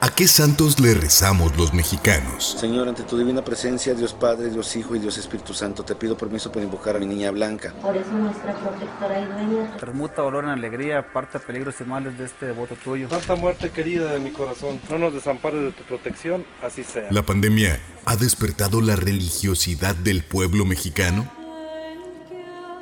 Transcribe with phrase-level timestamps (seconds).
[0.00, 2.56] ¿A qué santos le rezamos los mexicanos?
[2.60, 6.16] Señor, ante tu divina presencia, Dios Padre, Dios Hijo y Dios Espíritu Santo, te pido
[6.16, 7.74] permiso para invocar a mi niña Blanca.
[7.82, 9.76] Por eso nuestra protectora y dueña.
[9.76, 13.08] Permuta dolor en alegría, aparta peligros y males de este devoto tuyo.
[13.10, 17.08] Santa muerte querida de mi corazón, no nos desampares de tu protección, así sea.
[17.10, 21.28] ¿La pandemia ha despertado la religiosidad del pueblo mexicano?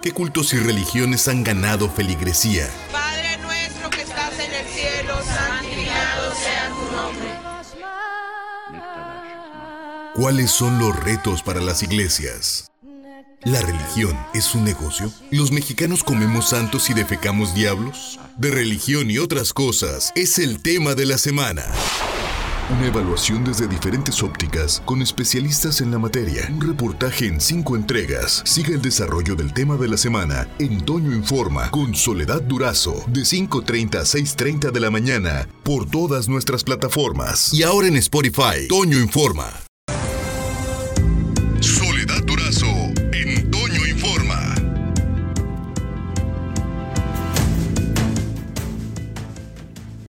[0.03, 2.69] ¿Qué cultos y religiones han ganado feligresía?
[10.17, 12.73] ¿Cuáles son los retos para las iglesias?
[13.45, 15.13] ¿La religión es un negocio?
[15.31, 18.19] ¿Los mexicanos comemos santos y defecamos diablos?
[18.39, 21.65] De religión y otras cosas es el tema de la semana.
[22.71, 26.49] Una evaluación desde diferentes ópticas con especialistas en la materia.
[26.49, 28.43] Un reportaje en cinco entregas.
[28.47, 33.21] Sigue el desarrollo del tema de la semana en Toño Informa con Soledad Durazo de
[33.21, 37.53] 5.30 a 6.30 de la mañana por todas nuestras plataformas.
[37.53, 39.66] Y ahora en Spotify, Toño Informa.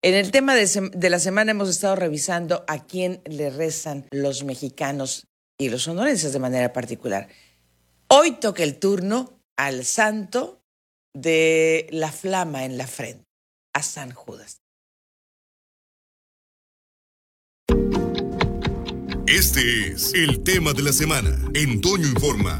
[0.04, 5.28] En el tema de, la semana hemos estado revisando a quién le rezan los mexicanos
[5.60, 7.28] y los sonorenses de manera particular.
[8.08, 10.64] Hoy toca el turno al santo
[11.14, 13.26] de la flama en la frente,
[13.76, 14.62] a San Judas.
[19.28, 22.60] Este es el tema de la semana en Toño Informa.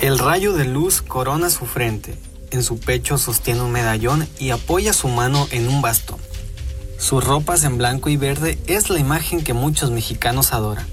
[0.00, 2.14] El rayo de luz corona su frente.
[2.50, 6.18] En su pecho sostiene un medallón y apoya su mano en un bastón.
[6.98, 10.86] Sus ropas en blanco y verde es la imagen que muchos mexicanos adoran,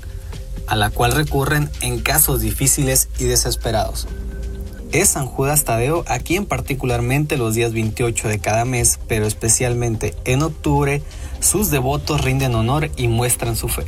[0.67, 4.07] a la cual recurren en casos difíciles y desesperados.
[4.91, 10.15] Es San Judas Tadeo a quien particularmente los días 28 de cada mes, pero especialmente
[10.25, 11.01] en octubre,
[11.39, 13.85] sus devotos rinden honor y muestran su fe.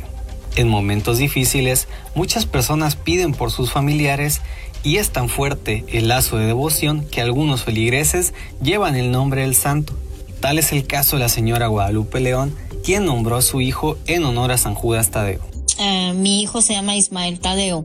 [0.58, 4.40] En momentos difíciles, muchas personas piden por sus familiares
[4.82, 9.54] y es tan fuerte el lazo de devoción que algunos feligreses llevan el nombre del
[9.54, 9.92] santo.
[10.40, 14.24] Tal es el caso de la señora Guadalupe León, quien nombró a su hijo en
[14.24, 15.38] honor a San Judas Tadeo.
[15.78, 17.84] Eh, mi hijo se llama Ismael Tadeo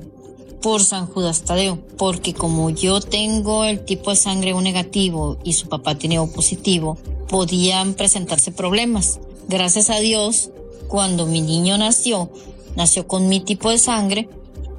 [0.64, 5.54] por San Judas Tadeo, porque como yo tengo el tipo de sangre O negativo y
[5.54, 6.98] su papá tiene O positivo,
[7.30, 9.20] podían presentarse problemas.
[9.48, 10.50] Gracias a Dios,
[10.88, 12.32] cuando mi niño nació,
[12.76, 14.30] nació con mi tipo de sangre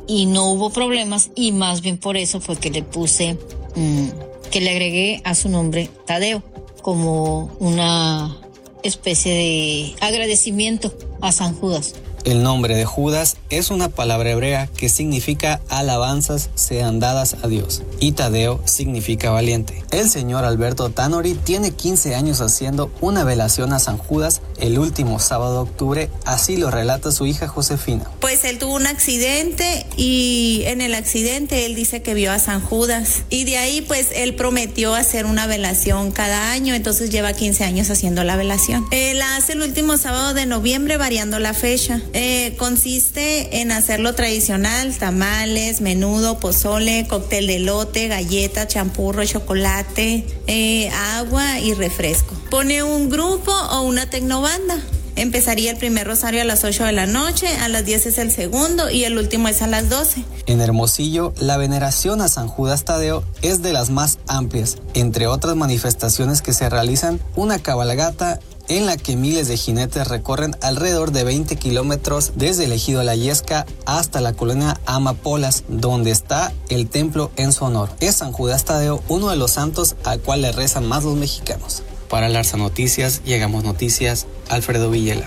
[0.06, 3.38] y no hubo problemas y más bien por eso fue que le puse,
[3.74, 4.08] mm,
[4.50, 6.42] que le agregué a su nombre Tadeo
[6.82, 8.36] como una
[8.82, 11.94] especie de agradecimiento a San Judas.
[12.24, 17.82] El nombre de Judas es una palabra hebrea que significa alabanzas sean dadas a Dios
[18.00, 19.84] y Tadeo significa valiente.
[19.90, 25.18] El señor Alberto Tanori tiene 15 años haciendo una velación a San Judas el último
[25.18, 28.10] sábado de octubre, así lo relata su hija Josefina.
[28.20, 32.62] Pues él tuvo un accidente y en el accidente él dice que vio a San
[32.62, 37.64] Judas y de ahí pues él prometió hacer una velación cada año, entonces lleva 15
[37.64, 38.86] años haciendo la velación.
[38.92, 42.00] Él hace el último sábado de noviembre variando la fecha.
[42.16, 50.90] Eh, consiste en hacerlo tradicional, tamales, menudo, pozole, cóctel de lote, galleta, champurro, chocolate, eh,
[50.90, 52.36] agua y refresco.
[52.50, 54.80] Pone un grupo o una tecnobanda.
[55.16, 58.32] Empezaría el primer rosario a las 8 de la noche, a las 10 es el
[58.32, 60.24] segundo y el último es a las 12.
[60.46, 64.76] En Hermosillo, la veneración a San Judas Tadeo es de las más amplias.
[64.94, 70.56] Entre otras manifestaciones que se realizan, una cabalgata en la que miles de jinetes recorren
[70.60, 76.52] alrededor de 20 kilómetros desde el ejido La Yesca hasta la colonia Amapolas, donde está
[76.68, 77.90] el templo en su honor.
[78.00, 81.82] Es San Judas Tadeo uno de los santos al cual le rezan más los mexicanos.
[82.08, 85.26] Para Larsa Noticias, llegamos noticias, Alfredo Villela.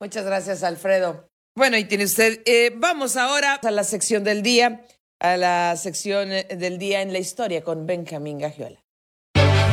[0.00, 1.28] Muchas gracias, Alfredo.
[1.56, 4.84] Bueno, y tiene usted, eh, vamos ahora a la sección del día,
[5.20, 8.85] a la sección eh, del día en la historia con Benjamín Gagiola.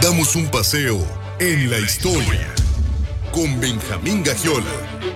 [0.03, 0.99] Damos un paseo
[1.39, 2.53] en la historia
[3.31, 5.12] con Benjamín Gagiola.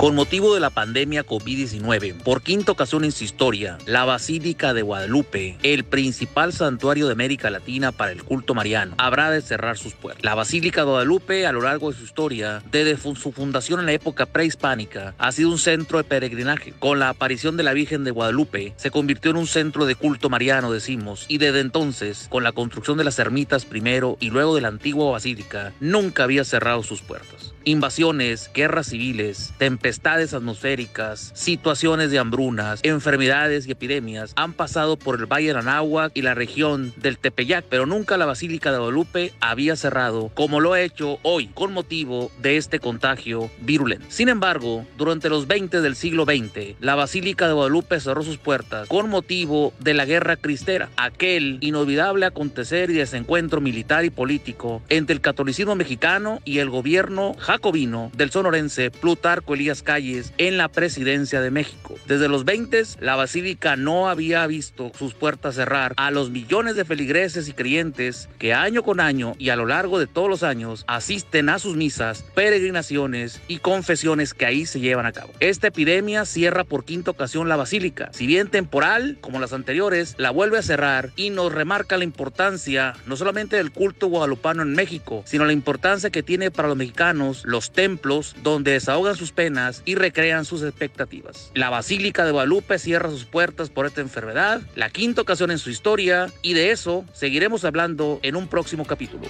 [0.00, 4.80] Con motivo de la pandemia COVID-19, por quinta ocasión en su historia, la Basílica de
[4.80, 9.92] Guadalupe, el principal santuario de América Latina para el culto mariano, habrá de cerrar sus
[9.92, 10.24] puertas.
[10.24, 13.92] La Basílica de Guadalupe, a lo largo de su historia, desde su fundación en la
[13.92, 16.72] época prehispánica, ha sido un centro de peregrinaje.
[16.78, 20.30] Con la aparición de la Virgen de Guadalupe, se convirtió en un centro de culto
[20.30, 24.62] mariano, decimos, y desde entonces, con la construcción de las ermitas primero y luego de
[24.62, 27.52] la antigua basílica, nunca había cerrado sus puertas.
[27.64, 35.18] Invasiones, guerras civiles, tempestades, tempestades atmosféricas, situaciones de hambrunas, enfermedades y epidemias han pasado por
[35.18, 39.32] el Valle de Anáhuac y la región del Tepeyac, pero nunca la Basílica de Guadalupe
[39.40, 44.06] había cerrado como lo ha hecho hoy con motivo de este contagio virulento.
[44.10, 48.86] Sin embargo, durante los 20 del siglo XX, la Basílica de Guadalupe cerró sus puertas
[48.86, 55.14] con motivo de la Guerra Cristera, aquel inolvidable acontecer y desencuentro militar y político entre
[55.14, 61.40] el catolicismo mexicano y el gobierno jacobino del sonorense Plutarco Elías Calles en la presidencia
[61.40, 61.96] de México.
[62.06, 66.84] Desde los 20 la basílica no había visto sus puertas cerrar a los millones de
[66.84, 70.84] feligreses y creyentes que año con año y a lo largo de todos los años
[70.86, 75.32] asisten a sus misas, peregrinaciones y confesiones que ahí se llevan a cabo.
[75.40, 78.10] Esta epidemia cierra por quinta ocasión la basílica.
[78.12, 82.92] Si bien temporal, como las anteriores, la vuelve a cerrar y nos remarca la importancia
[83.06, 87.42] no solamente del culto guadalupano en México, sino la importancia que tiene para los mexicanos
[87.44, 91.50] los templos donde desahogan sus penas y recrean sus expectativas.
[91.54, 95.70] La Basílica de Guadalupe cierra sus puertas por esta enfermedad, la quinta ocasión en su
[95.70, 99.26] historia, y de eso seguiremos hablando en un próximo capítulo.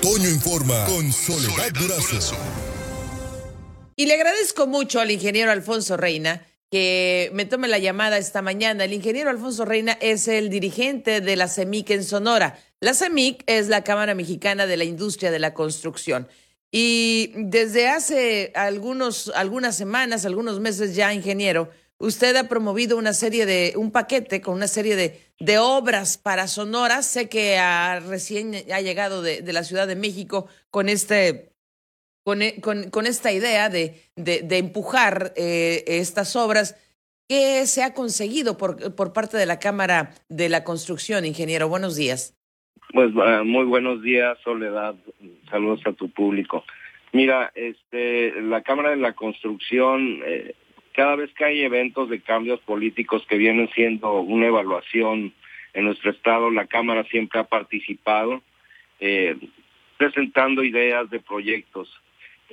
[0.00, 2.36] Toño informa con Soledad Durazo.
[3.94, 8.84] Y le agradezco mucho al ingeniero Alfonso Reina que me tome la llamada esta mañana.
[8.84, 12.58] El ingeniero Alfonso Reina es el dirigente de la CEMIC en Sonora.
[12.80, 16.28] La CEMIC es la Cámara Mexicana de la Industria de la Construcción.
[16.70, 23.74] Y desde hace algunas semanas, algunos meses ya, ingeniero, usted ha promovido una serie de,
[23.76, 27.02] un paquete con una serie de, obras para Sonora.
[27.02, 27.58] Sé que
[28.06, 31.51] recién ha llegado de, de la Ciudad de México con este
[32.26, 36.76] e, con, con, esta idea de, de, empujar eh, estas obras.
[37.28, 41.68] ¿Qué se ha conseguido por, por parte de la Cámara de la Construcción, ingeniero?
[41.68, 42.36] Buenos días.
[42.92, 44.94] Pues uh, muy buenos días, Soledad.
[45.50, 46.64] Saludos a tu público.
[47.12, 50.54] Mira, este, la Cámara de la Construcción, eh,
[50.92, 55.32] cada vez que hay eventos de cambios políticos que vienen siendo una evaluación
[55.72, 58.42] en nuestro estado, la Cámara siempre ha participado
[59.00, 59.36] eh,
[59.96, 61.88] presentando ideas de proyectos.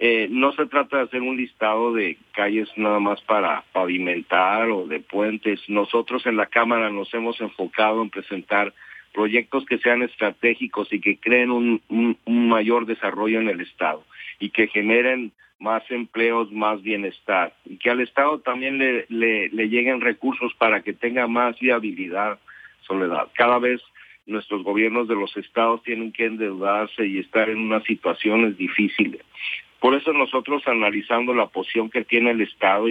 [0.02, 4.88] Eh, no se trata de hacer un listado de calles nada más para pavimentar o
[4.88, 5.60] de puentes.
[5.68, 8.74] Nosotros en la Cámara nos hemos enfocado en presentar
[9.14, 11.82] proyectos que sean estratégicos y que creen un,
[12.26, 14.06] mayor desarrollo en el Estado
[14.40, 20.00] y que generen más empleos, más bienestar y que al Estado también le, le lleguen
[20.00, 22.40] recursos para que tenga más viabilidad,
[22.88, 23.28] Soledad.
[23.34, 23.82] Cada vez
[24.26, 29.24] nuestros gobiernos de los estados tienen que endeudarse y estar en unas situaciones difíciles.
[29.80, 32.88] Por eso nosotros analizando la posición que tiene el Estado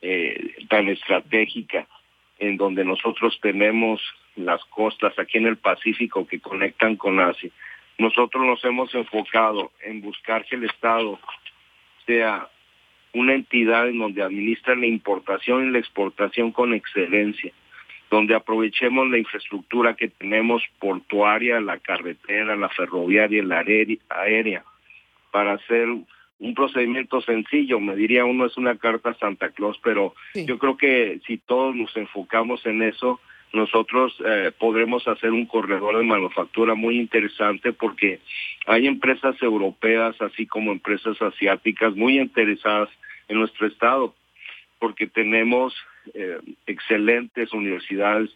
[0.00, 1.86] eh, tan estratégica,
[2.38, 4.00] en donde nosotros tenemos
[4.36, 7.50] las costas aquí en el Pacífico que conectan con Asia,
[7.98, 11.20] nosotros nos hemos enfocado en buscar que el Estado
[12.06, 12.48] sea
[13.12, 17.52] una entidad en donde administra la importación y la exportación con excelencia,
[18.10, 23.64] donde aprovechemos la infraestructura que tenemos portuaria, la carretera, la ferroviaria, la
[24.08, 24.64] aérea,
[25.30, 25.88] para hacer
[26.42, 31.20] un procedimiento sencillo, me diría uno es una carta Santa Claus, pero yo creo que
[31.24, 33.20] si todos nos enfocamos en eso,
[33.52, 38.18] nosotros eh, podremos hacer un corredor de manufactura muy interesante porque
[38.66, 42.88] hay empresas europeas, así como empresas asiáticas, muy interesadas
[43.28, 44.12] en nuestro estado,
[44.80, 45.72] porque tenemos
[46.12, 48.30] eh, excelentes universidades,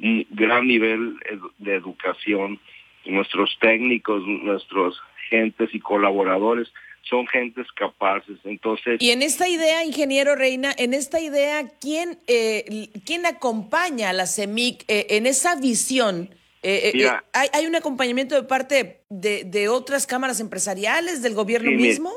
[0.00, 1.16] un gran nivel
[1.58, 2.58] de educación,
[3.04, 8.38] nuestros técnicos, nuestros gentes y colaboradores son gentes capaces.
[8.44, 9.00] Entonces.
[9.00, 14.26] Y en esta idea, ingeniero Reina, en esta idea, ¿quién, eh, ¿quién acompaña a la
[14.26, 16.30] CEMIC eh, en esa visión?
[16.62, 21.70] Eh, eh ¿hay, ¿hay, un acompañamiento de parte de, de otras cámaras empresariales, del gobierno
[21.72, 22.12] mismo?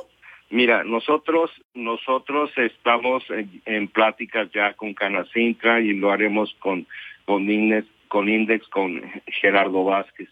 [0.51, 6.87] Mira, nosotros nosotros estamos en, en, pláticas ya con Canacintra y lo haremos con
[7.25, 10.29] con Index, con Index, con Gerardo Vázquez.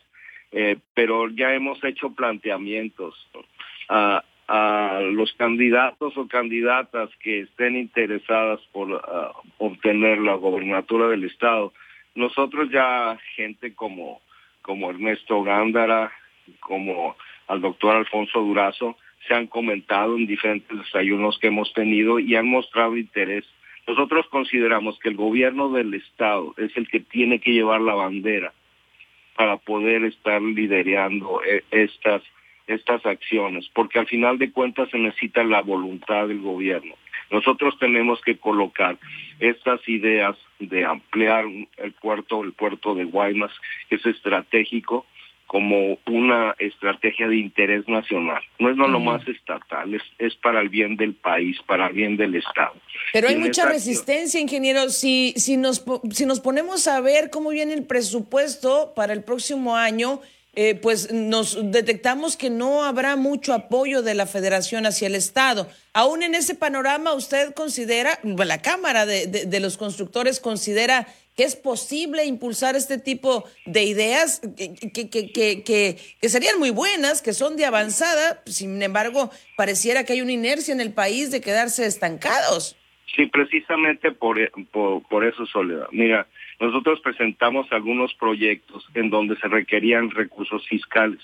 [0.51, 3.15] Eh, pero ya hemos hecho planteamientos.
[3.89, 8.99] Uh, a los candidatos o candidatas que estén interesadas por uh,
[9.57, 11.73] obtener la gobernatura del estado.
[12.15, 14.21] Nosotros ya gente como
[14.63, 16.11] como Ernesto Gándara,
[16.61, 17.15] como
[17.47, 18.97] al doctor Alfonso Durazo,
[19.27, 23.45] se han comentado en diferentes desayunos que hemos tenido y han mostrado interés.
[23.85, 28.53] Nosotros consideramos que el gobierno del estado es el que tiene que llevar la bandera
[29.35, 32.23] para poder estar liderando eh, estas
[32.67, 36.95] estas acciones, porque al final de cuentas se necesita la voluntad del gobierno.
[37.31, 38.97] Nosotros tenemos que colocar
[39.39, 41.45] estas ideas de ampliar
[41.77, 43.51] el puerto, el puerto de Guaymas,
[43.89, 45.05] que es estratégico,
[45.47, 48.41] como una estrategia de interés nacional.
[48.57, 51.93] No es no lo más estatal, es, es para el bien del país, para el
[51.93, 52.73] bien del Estado.
[53.11, 54.89] Pero hay mucha resistencia, ingeniero.
[54.89, 59.75] Si, si, nos, si nos ponemos a ver cómo viene el presupuesto para el próximo
[59.75, 60.21] año,
[60.55, 65.67] eh, pues nos detectamos que no habrá mucho apoyo de la federación hacia el Estado.
[65.93, 71.55] Aún en ese panorama, ¿usted considera, la Cámara de, de, los Constructores considera que es
[71.55, 77.57] posible impulsar este tipo de ideas que, que, que, que, serían muy buenas, que son
[77.57, 82.75] de avanzada, sin embargo, pareciera que hay una inercia en el país de quedarse estancados?
[83.15, 84.39] Sí, precisamente por,
[84.71, 85.87] por, por eso, Soledad.
[85.91, 86.25] Mira,
[86.59, 91.19] nosotros presentamos algunos proyectos en donde se requerían recursos fiscales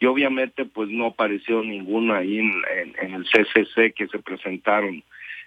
[0.00, 5.02] y obviamente pues no apareció ninguno ahí en, el CCC que se presentaron.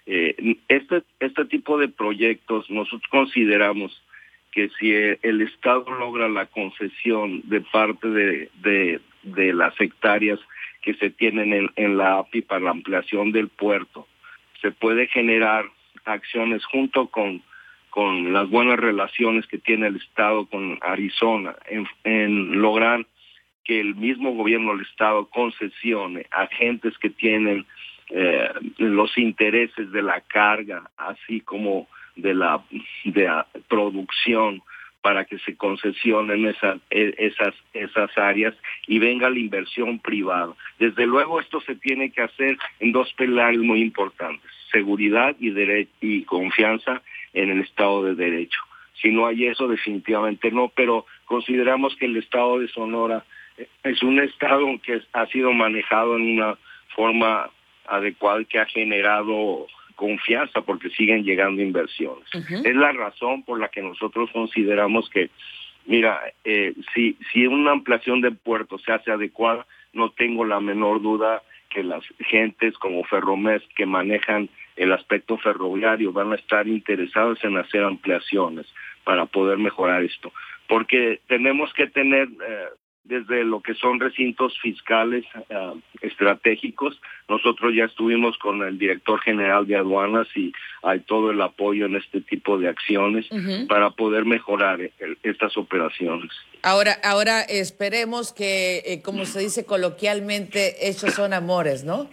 [0.06, 4.02] Eh, este, este tipo de proyectos nosotros consideramos
[4.52, 8.50] que si el Estado logra la concesión de parte de,
[9.24, 10.38] de, las hectáreas
[10.82, 14.06] que se tienen en, en la API para la ampliación del puerto,
[14.62, 15.66] se puede generar
[16.04, 17.42] acciones junto con
[17.94, 21.54] con las buenas relaciones que tiene el Estado con Arizona,
[22.02, 23.06] en, lograr
[23.62, 27.64] que el mismo gobierno del Estado concesione a agentes que tienen
[28.10, 32.64] eh, los intereses de la carga, así como de la,
[33.04, 33.30] de
[33.68, 34.60] producción,
[35.00, 38.56] para que se concesionen esas, e, esas, esas áreas
[38.88, 40.52] y venga la inversión privada.
[40.80, 45.54] Desde luego esto se tiene que hacer en dos pilares muy importantes, seguridad y,
[46.00, 47.00] y confianza
[47.32, 48.60] en el Estado de Derecho.
[49.00, 53.24] Si no hay eso, definitivamente no, pero consideramos que el Estado de Sonora
[53.56, 56.58] eh, es un Estado que ha sido manejado en una
[56.94, 57.50] forma
[57.86, 62.24] adecuada que ha generado confianza porque siguen llegando inversiones.
[62.32, 65.30] Es la razón por la que nosotros consideramos que,
[65.86, 71.00] mira, eh, si, si una ampliación de puerto se hace adecuada, no tengo la menor
[71.00, 77.42] duda que las gentes como Ferromes que manejan el aspecto ferroviario van a estar interesados
[77.44, 78.66] en hacer ampliaciones
[79.04, 80.32] para poder mejorar esto.
[80.68, 82.68] Porque tenemos que tener eh,
[83.04, 86.98] desde lo que son recintos fiscales eh, estratégicos.
[87.28, 90.52] Nosotros ya estuvimos con el director general de aduanas y
[90.82, 93.26] hay todo el apoyo en este tipo de acciones
[93.68, 96.32] para poder mejorar eh, estas operaciones.
[96.62, 102.08] Ahora, ahora esperemos que, como se dice coloquialmente, hechos son amores, ¿no?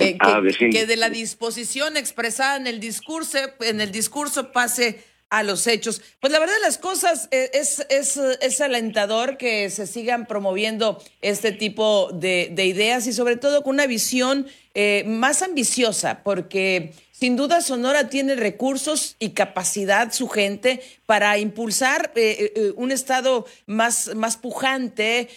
[0.00, 5.42] Eh, ah, que, de la disposición expresada en el discurso, en el discurso pase a
[5.42, 6.02] los hechos.
[6.20, 11.02] Pues la verdad de las cosas eh, es, es, es alentador que se sigan promoviendo
[11.22, 16.92] este tipo de, de ideas y sobre todo con una visión eh, más ambiciosa, porque
[17.10, 23.46] sin duda Sonora tiene recursos y capacidad su gente para impulsar eh, eh, un estado
[23.66, 25.28] más, más pujante,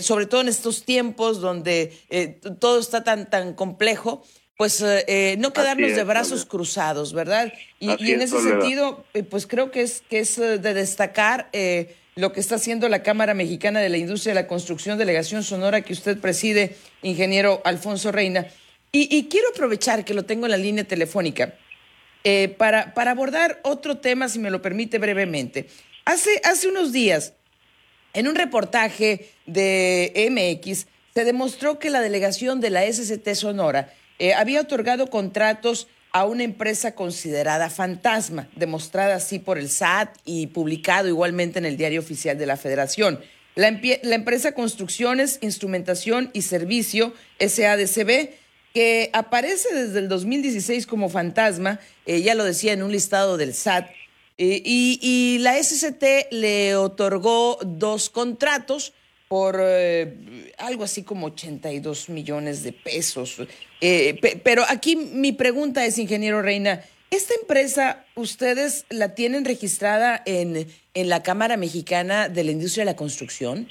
[0.00, 1.96] sobre todo en estos tiempos donde
[2.58, 4.24] todo está tan, tan complejo
[4.56, 4.84] pues
[5.38, 7.52] no quedarnos de brazos cruzados, ¿verdad?
[7.80, 11.50] Y, y en ese sentido, pues creo que es, que es de destacar
[12.16, 15.82] lo que está haciendo la Cámara Mexicana de la Industria de la Construcción, Delegación Sonora,
[15.82, 18.46] que usted preside, ingeniero Alfonso Reina.
[18.92, 21.54] Y, quiero aprovechar que lo tengo en la línea telefónica
[22.22, 25.66] eh, para, para abordar otro tema, si me lo permite brevemente.
[26.04, 27.32] Hace, hace unos días,
[28.12, 34.34] en un reportaje de MX, se demostró que la delegación de la SCT Sonora eh,
[34.34, 41.08] había otorgado contratos a una empresa considerada fantasma, demostrada así por el SAT y publicado
[41.08, 43.20] igualmente en el Diario Oficial de la Federación.
[43.56, 48.30] La, empresa Construcciones, Instrumentación y Servicio, SADCB,
[48.72, 53.54] que aparece desde el 2016 como fantasma, eh, ya lo decía en un listado del
[53.54, 53.90] SAT,
[54.38, 58.92] eh, y, la SCT le otorgó dos contratos
[59.28, 63.42] por eh, algo así como 82 millones de pesos.
[64.42, 71.08] pero aquí mi pregunta es, ingeniero Reina, ¿esta empresa ustedes la tienen registrada en, en
[71.08, 73.66] la Cámara Mexicana de la Industria de la Construcción?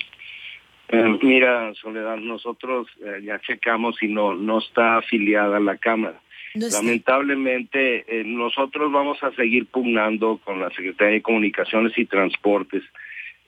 [0.93, 6.21] Eh, mira, Soledad, nosotros eh, ya checamos y no, no está afiliada a la Cámara.
[6.53, 12.83] Lamentablemente, eh, nosotros vamos a seguir pugnando con la Secretaría de Comunicaciones y Transportes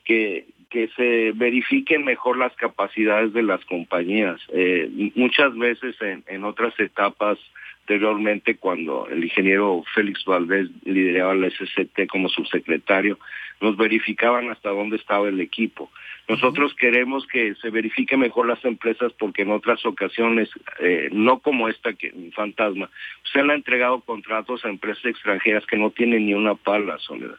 [0.04, 4.40] que, que se verifiquen mejor las capacidades de las compañías.
[5.14, 7.38] muchas veces en, en otras etapas
[7.86, 13.16] anteriormente cuando el ingeniero Félix Valdés lideraba la SCT como subsecretario,
[13.60, 15.88] nos verificaban hasta dónde estaba el equipo.
[16.28, 21.68] Nosotros queremos que se verifique mejor las empresas porque en otras ocasiones, eh, no como
[21.68, 22.90] esta que fantasma,
[23.32, 27.36] se han entregado contratos a empresas extranjeras que no tienen ni una pala, Soledad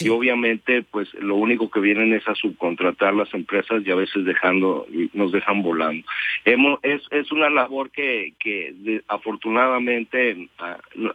[0.00, 4.24] y obviamente pues lo único que vienen es a subcontratar las empresas y a veces
[4.24, 6.06] dejando nos dejan volando.
[6.46, 10.48] Hemos, es, es una labor que, que afortunadamente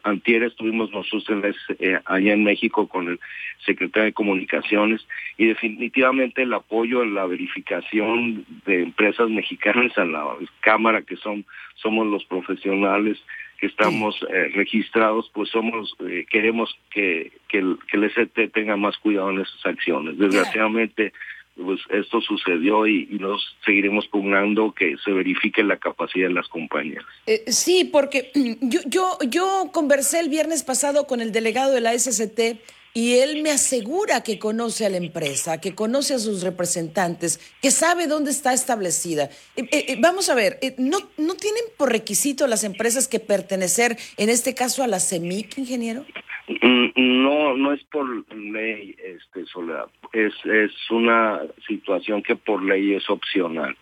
[0.04, 3.20] antier estuvimos nosotros eh, allá en México con el
[3.66, 5.06] secretario de comunicaciones
[5.38, 10.26] y definitivamente el apoyo en la verificación de empresas mexicanas a la
[10.62, 11.44] cámara que son
[11.76, 13.18] somos los profesionales
[13.66, 18.78] que estamos eh, registrados, pues somos eh, queremos que, que, el, que el ST tenga
[18.78, 20.18] más cuidado en esas acciones.
[20.20, 21.14] Desgraciadamente,
[21.56, 27.04] pues esto sucedió y, nos seguiremos pugnando que se verifique la capacidad de las compañías.
[27.26, 28.32] Eh, sí, porque
[28.62, 32.60] yo, yo, yo conversé el viernes pasado con el delegado de la SCT
[32.96, 37.70] y él me asegura que conoce a la empresa, que conoce a sus representantes, que
[37.70, 39.26] sabe dónde está establecida.
[39.58, 43.98] Eh, eh, eh, vamos a ver, ¿no, ¿no tienen por requisito las empresas que pertenecer,
[44.16, 46.06] en este caso, a la CEMIC, ingeniero?
[46.48, 49.88] Mm, no, no es por ley, este, Soledad.
[50.14, 53.76] Es, es una situación que por ley es opcional.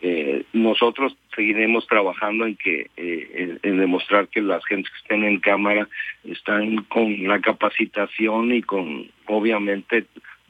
[0.00, 5.38] Eh, nosotros seguiremos trabajando en que eh, en, demostrar que las gentes que estén en
[5.38, 5.88] cámara
[6.24, 10.06] están con la capacitación y con obviamente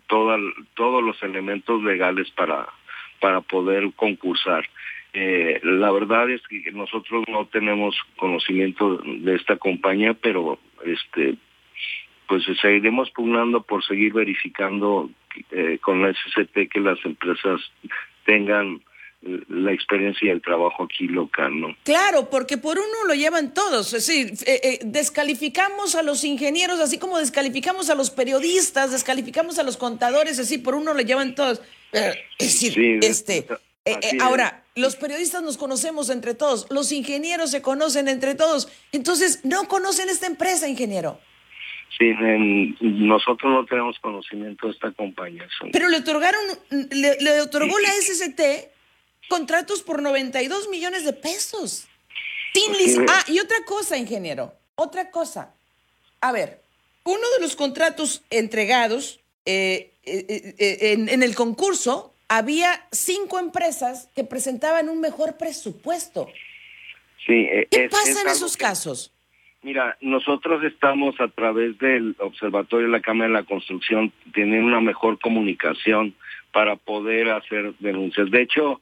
[0.07, 0.39] toda,
[0.73, 2.67] todos los elementos legales para
[3.21, 4.65] para poder concursar.
[5.13, 11.35] Eh, la verdad es que nosotros no tenemos conocimiento de esta compañía, pero este
[12.29, 15.11] pues seguiremos pugnando por seguir verificando
[15.51, 17.61] eh, con la SCP que las empresas
[18.25, 18.81] tengan
[19.21, 21.77] la experiencia y el trabajo aquí local, ¿no?
[21.83, 26.79] Claro, porque por uno lo llevan todos, es decir, eh, eh, descalificamos a los ingenieros,
[26.79, 31.35] así como descalificamos a los periodistas, descalificamos a los contadores, así por uno lo llevan
[31.35, 31.61] todos.
[31.93, 33.47] es decir, este,
[33.85, 39.45] eh, ahora, los periodistas nos conocemos entre todos, los ingenieros se conocen entre todos, entonces
[39.45, 41.19] no conocen esta empresa, ingeniero.
[41.99, 42.13] Sí,
[42.81, 45.49] nosotros no tenemos conocimiento de esta compañía.
[45.73, 48.78] Pero le otorgaron, le, le otorgó la SST
[49.29, 51.87] contratos por 92 millones de pesos.
[52.55, 55.55] Sin Ah, y otra cosa, ingeniero, otra cosa.
[56.21, 56.61] A ver,
[57.05, 64.25] uno de los contratos entregados eh, eh, eh, en, el concurso había cinco empresas que
[64.25, 66.29] presentaban un mejor presupuesto.
[67.25, 69.13] Sí, ¿Qué pasa en esos casos?
[69.63, 74.81] Mira, nosotros estamos a través del Observatorio de la Cámara de la Construcción teniendo una
[74.81, 76.15] mejor comunicación
[76.53, 78.31] para poder hacer denuncias.
[78.31, 78.81] De hecho,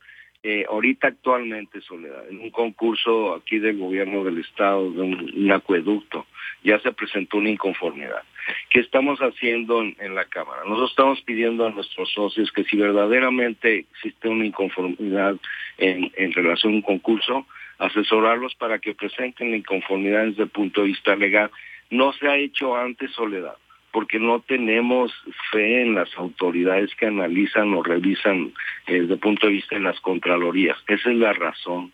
[0.49, 6.25] eh, ahorita actualmente, Soledad, en un concurso aquí del gobierno del estado, de un, acueducto,
[6.63, 8.23] ya se presentó una inconformidad.
[8.71, 10.63] ¿Qué estamos haciendo en, la Cámara?
[10.63, 15.35] Nosotros estamos pidiendo a nuestros socios que si verdaderamente existe una inconformidad
[15.79, 17.45] en, en relación a un concurso,
[17.79, 21.51] asesorarlos para que presenten la inconformidad desde el punto de vista legal.
[21.91, 23.57] No se ha hecho antes, Soledad
[23.97, 25.11] porque no tenemos
[25.51, 28.53] fe en las autoridades que analizan o revisan
[28.87, 30.77] eh, desde el punto de vista de las contralorías.
[30.87, 31.93] Esa es la razón.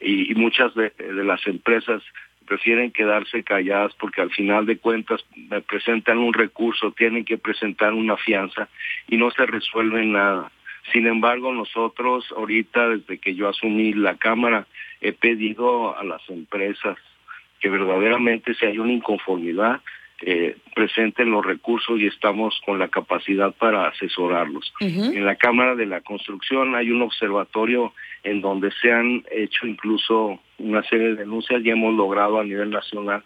[0.00, 2.02] Y, muchas de, las empresas
[2.46, 7.92] prefieren quedarse calladas porque al final de cuentas me presentan un recurso, tienen que presentar
[7.92, 8.70] una fianza
[9.06, 10.50] y no se resuelve nada.
[10.90, 14.66] Sin embargo, nosotros ahorita, desde que yo asumí la Cámara,
[15.02, 16.96] he pedido a las empresas
[17.60, 19.82] que verdaderamente si hay una inconformidad,
[20.22, 24.72] eh, presenten los recursos y estamos con la capacidad para asesorarlos.
[24.80, 30.38] En la Cámara de la Construcción hay un observatorio en donde se han hecho incluso
[30.58, 33.22] una serie de denuncias y hemos logrado a nivel nacional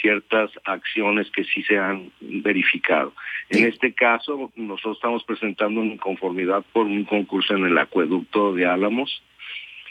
[0.00, 3.14] ciertas acciones que sí se han verificado.
[3.48, 8.66] En este caso, nosotros estamos presentando una inconformidad por un concurso en el acueducto de
[8.66, 9.22] Álamos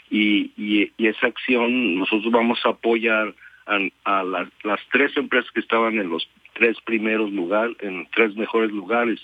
[0.08, 3.34] y, y esa acción nosotros vamos a apoyar
[3.66, 4.22] a,
[4.62, 9.20] las tres empresas que estaban en los tres primeros lugares, en tres mejores lugares,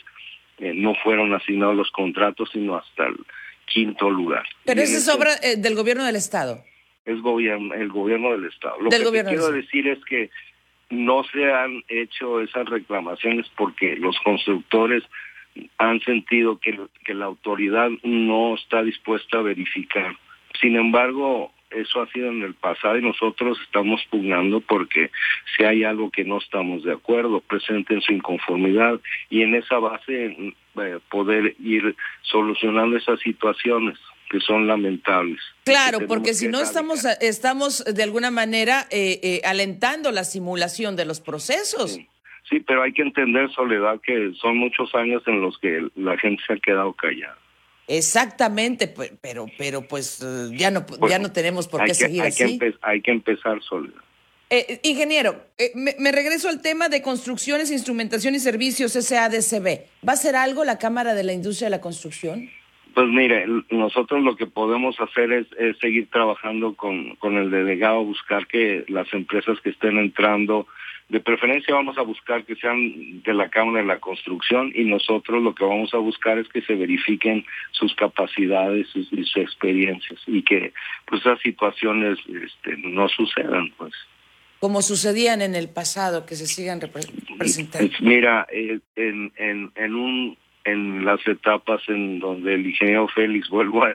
[0.59, 3.17] eh, no fueron asignados los contratos, sino hasta el
[3.67, 4.45] quinto lugar.
[4.65, 6.63] Pero esa es obra eh, del gobierno del Estado.
[7.05, 8.77] Es gobierno, el gobierno del Estado.
[8.81, 10.31] Lo que quiero decir es que
[10.91, 15.03] no se han hecho esas reclamaciones porque los constructores
[15.79, 20.17] han sentido que, que la autoridad no está dispuesta a verificar.
[20.61, 25.11] Sin embargo, eso ha sido en el pasado y nosotros estamos pugnando porque
[25.57, 30.55] si hay algo que no estamos de acuerdo, presenten su inconformidad y en esa base
[30.77, 33.99] eh, poder ir solucionando esas situaciones
[34.31, 35.41] que son lamentables.
[35.65, 41.05] Claro, porque si no estamos estamos de alguna manera eh, eh, alentando la simulación de
[41.05, 41.99] los procesos.
[42.49, 46.43] sí, pero hay que entender, Soledad, que son muchos años en los que la gente
[46.47, 47.37] se ha quedado callada.
[47.93, 48.87] Exactamente,
[49.21, 52.61] pero, pero pues ya no, ya no tenemos por qué seguir así.
[52.83, 54.01] hay que empezar Soledad.
[54.49, 59.87] Eh, ingeniero, eh, me, regreso al tema de construcciones, instrumentación y servicios SADCB.
[60.09, 62.49] ¿Va a ser algo la Cámara de la Industria de la Construcción?
[62.95, 65.47] Pues mire, nosotros lo que podemos hacer es,
[65.81, 70.69] seguir trabajando con, con, el delegado, buscar que las empresas que estén entrando,
[71.11, 75.43] de preferencia vamos a buscar que sean de la Cámara de la Construcción y nosotros
[75.43, 80.43] lo que vamos a buscar es que se verifiquen sus capacidades y sus, experiencias y
[80.43, 80.73] que
[81.07, 83.93] pues esas situaciones este, no sucedan, pues
[84.61, 87.91] como sucedían en el pasado, que se sigan representando?
[88.01, 93.87] Mira, eh, en, en, en, un, en las etapas en donde el ingeniero Félix vuelvo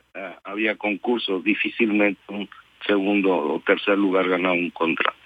[0.43, 2.49] había concursos, difícilmente un
[2.87, 5.24] segundo o tercer lugar ganaba un contrato.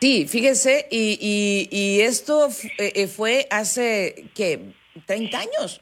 [0.00, 4.60] Sí, fíjese, y, y, y esto eh, eh, fue hace, ¿qué?
[5.06, 5.80] ¿30 años?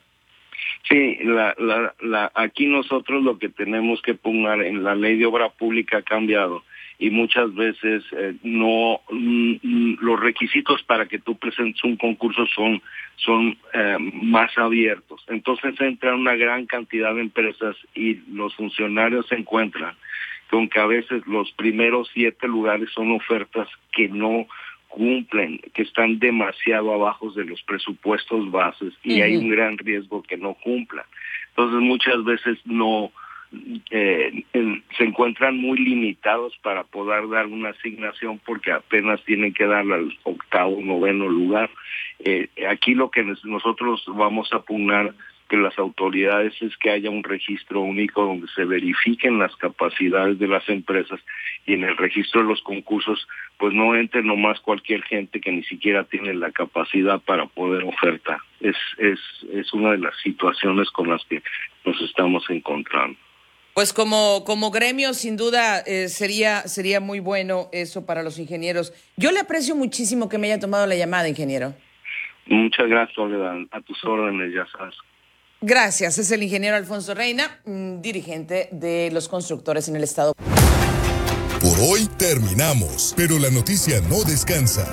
[0.89, 5.27] Sí, la, la, la, aquí nosotros lo que tenemos que poner en la ley de
[5.27, 6.63] obra pública ha cambiado
[6.99, 12.81] y muchas veces eh, no mm, los requisitos para que tú presentes un concurso son
[13.17, 19.35] son eh, más abiertos entonces entra una gran cantidad de empresas y los funcionarios se
[19.35, 19.97] encuentran
[20.51, 24.47] con que a veces los primeros siete lugares son ofertas que no
[24.89, 30.37] cumplen, que están demasiado abajo de los presupuestos bases y hay un gran riesgo que
[30.37, 31.05] no cumplan.
[31.49, 33.11] Entonces muchas veces no
[33.91, 39.85] eh, se encuentran muy limitados para poder dar una asignación porque apenas tienen que dar
[39.91, 41.71] al octavo, noveno lugar.
[42.21, 45.15] Eh, aquí lo que nosotros vamos a pugnar
[45.55, 50.49] que las autoridades es que haya un registro único donde se verifiquen las capacidades de
[50.49, 51.21] las empresas
[51.65, 55.63] y en el registro de los concursos pues no entre nomás cualquier gente que ni
[55.63, 58.39] siquiera tiene la capacidad para poder ofertar.
[58.61, 59.21] Es, es,
[59.53, 61.41] es una de las situaciones con las que
[61.85, 63.17] nos estamos encontrando.
[63.75, 68.93] Pues como, como gremio, sin duda, eh, sería, sería muy bueno eso para los ingenieros.
[69.17, 71.75] Yo le aprecio muchísimo que me haya tomado la llamada, ingeniero.
[72.47, 73.57] Muchas gracias, Soledad.
[73.71, 74.95] A tus órdenes, ya sabes.
[75.67, 76.19] Gracias.
[76.19, 80.35] Es el ingeniero Alfonso Reina, mm, dirigente de los constructores en el Estado.
[81.59, 84.87] Por hoy terminamos, pero la noticia no descansa.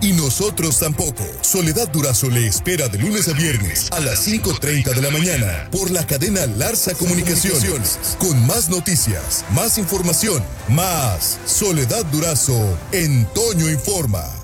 [0.00, 1.24] Y nosotros tampoco.
[1.40, 5.90] Soledad Durazo le espera de lunes a viernes a las 5.30 de la mañana por
[5.90, 7.98] la cadena Larsa Comunicaciones.
[8.20, 14.35] Con más noticias, más información, más Soledad Durazo en Toño Informa.